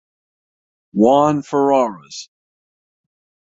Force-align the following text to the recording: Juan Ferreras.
Juan 0.93 1.43
Ferreras. 1.43 2.27